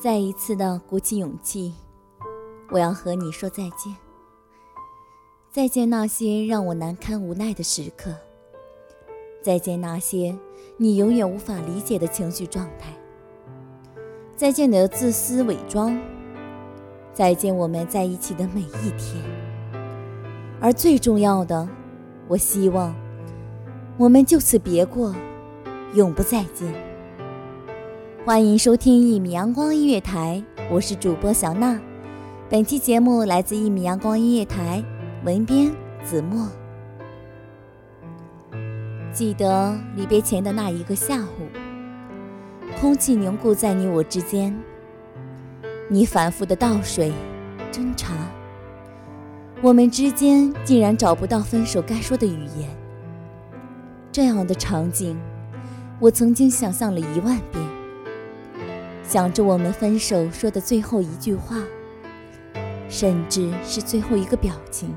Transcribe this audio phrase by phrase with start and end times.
[0.00, 1.74] 再一次的鼓起勇气，
[2.70, 3.96] 我要和你说再见。
[5.50, 8.14] 再见那些让我难堪无奈的时刻，
[9.42, 10.38] 再见那些
[10.76, 12.92] 你永远无法理解的情绪状态，
[14.36, 16.00] 再见你的自私伪装，
[17.12, 19.20] 再见我们在一起的每一天。
[20.60, 21.68] 而最重要的，
[22.28, 22.94] 我希望
[23.96, 25.12] 我们就此别过，
[25.94, 26.72] 永不再见。
[28.28, 31.80] 欢迎收听一米阳光音乐台，我是主播小娜。
[32.50, 34.84] 本期节目来自一米阳光音乐台，
[35.24, 35.72] 文编
[36.04, 36.46] 子墨。
[39.14, 41.48] 记得离别前的那一个下午，
[42.78, 44.54] 空气凝固在你我之间，
[45.88, 47.10] 你反复的倒水、
[47.72, 48.12] 斟茶，
[49.62, 52.68] 我们之间竟然找不到分手该说的语言。
[54.12, 55.18] 这样的场景，
[55.98, 57.67] 我曾经想象了一万遍。
[59.08, 61.56] 想着我们分手说的最后一句话，
[62.90, 64.94] 甚至是最后一个表情。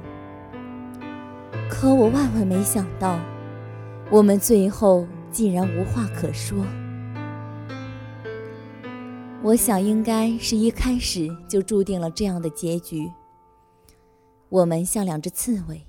[1.70, 3.18] 可我万万没想到，
[4.10, 6.58] 我们最后竟然无话可说。
[9.42, 13.10] 我想应该是一开始就注定了这样的结局。
[14.50, 15.88] 我们像两只刺猬，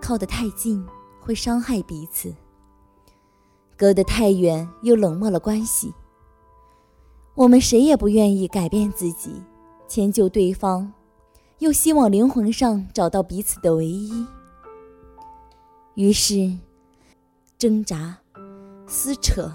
[0.00, 0.82] 靠得太近
[1.20, 2.34] 会伤害彼此，
[3.76, 5.92] 隔得太远又冷漠了关系。
[7.34, 9.32] 我们谁也不愿意改变自己，
[9.88, 10.92] 迁就对方，
[11.60, 14.26] 又希望灵魂上找到彼此的唯一。
[15.94, 16.58] 于是，
[17.56, 18.18] 挣扎、
[18.86, 19.50] 撕扯，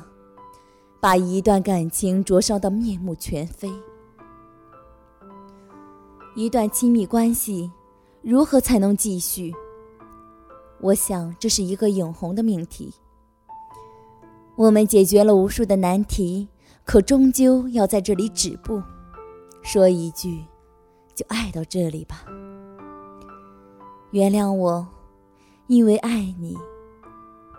[0.99, 3.71] 把一段感情灼烧的面目全非。
[6.35, 7.71] 一段亲密关系，
[8.23, 9.53] 如何才能继续？
[10.81, 12.91] 我想，这是一个永恒的命题。
[14.55, 16.47] 我们解决了无数的难题。
[16.87, 18.81] 可终究要在这里止步，
[19.61, 20.41] 说一句，
[21.13, 22.23] 就爱到这里吧。
[24.11, 24.87] 原谅我，
[25.67, 26.55] 因为爱你，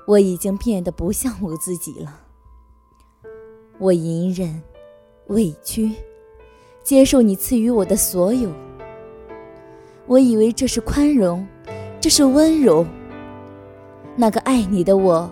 [0.07, 2.23] 我已经变得不像我自己了。
[3.77, 4.63] 我隐忍、
[5.27, 5.93] 委屈，
[6.83, 8.51] 接受你赐予我的所有。
[10.07, 11.47] 我以为这是宽容，
[12.01, 12.87] 这是温柔。
[14.17, 15.31] 那个爱你的我。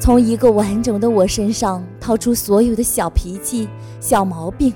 [0.00, 3.68] 从一个完整的我身上掏出所有的小脾气、
[4.00, 4.72] 小毛病，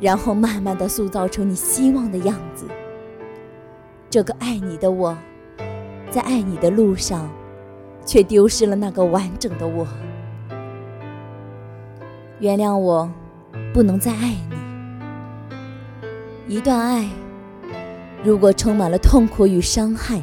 [0.00, 2.64] 然后慢慢的塑造成你希望的样子。
[4.08, 5.16] 这个爱你的我，
[6.10, 7.28] 在爱你的路上，
[8.06, 9.86] 却丢失了那个完整的我。
[12.38, 13.10] 原谅我，
[13.72, 14.44] 不能再爱你。
[16.56, 17.08] 一段爱，
[18.22, 20.22] 如果充满了痛苦与伤害，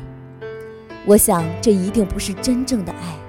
[1.05, 3.20] 我想这一定不是真正的爱。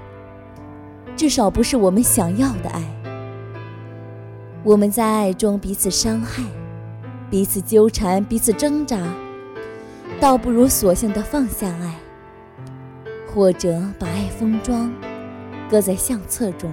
[1.15, 2.83] 至少不是我们想要的爱。
[4.63, 6.43] 我们在爱中彼此伤害，
[7.29, 8.97] 彼此纠缠，彼此挣扎，
[10.19, 11.95] 倒不如索性的放下爱，
[13.27, 14.93] 或者把爱封装，
[15.69, 16.71] 搁在相册中，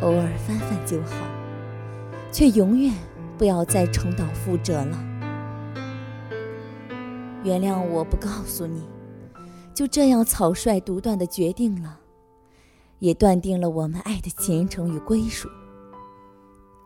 [0.00, 1.16] 偶尔翻翻就好，
[2.30, 2.92] 却永远
[3.36, 4.98] 不要再重蹈覆辙了。
[7.42, 8.82] 原谅我不告诉你，
[9.74, 11.98] 就这样草率独断的决定了。
[13.02, 15.48] 也断定了我们爱的前程与归属。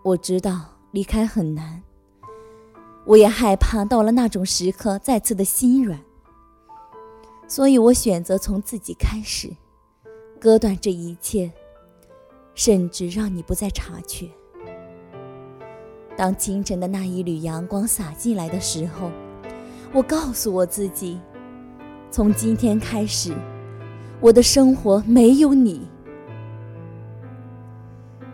[0.02, 1.82] 我知道离开很难，
[3.04, 6.00] 我也害怕到了那种时刻再次的心软，
[7.46, 9.54] 所以我选择从自己开始，
[10.40, 11.52] 割断这一切，
[12.54, 14.26] 甚至让你不再察觉。
[16.16, 19.10] 当清晨的那一缕阳光洒进来的时候，
[19.92, 21.20] 我告诉我自己，
[22.10, 23.34] 从今天开始，
[24.18, 25.86] 我的生活没有你。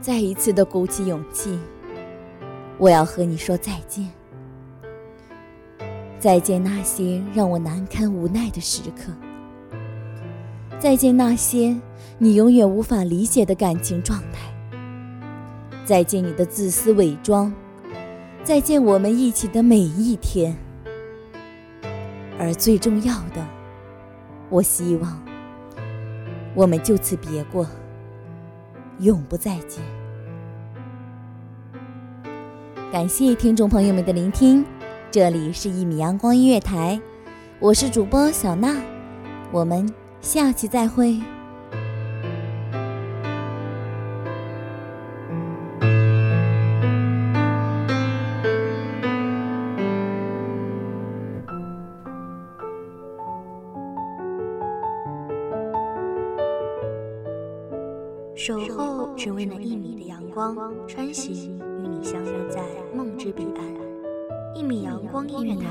[0.02, 1.56] 再一次的鼓起勇气，
[2.76, 4.10] 我要和你说再见。
[6.19, 9.12] 再见那些让我难堪无奈的时刻，
[10.81, 11.81] 再见那些
[12.19, 14.52] 你永远无法理解的感情状态，
[15.84, 17.55] 再见你的自私伪装，
[18.43, 20.56] 再见我们一起的每一天。
[22.40, 23.46] 而最重要的，
[24.50, 25.22] 我希望
[26.56, 27.64] 我们就此别过，
[29.02, 29.82] 永不再见。
[32.90, 34.64] 感谢听众朋友们的聆听，
[35.10, 37.00] 这里是一米阳光音乐台，
[37.58, 38.76] 我是主播小娜，
[39.50, 41.20] 我们下期再会。
[58.44, 60.56] 守候只为那一米的阳光，
[60.89, 62.61] 穿行与你相约在
[62.93, 63.65] 梦之彼岸。
[64.53, 65.65] 一米阳光音乐台，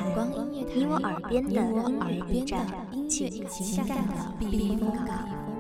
[0.74, 2.66] 你我耳边的音乐驿站，
[3.10, 5.51] 情感的避风港。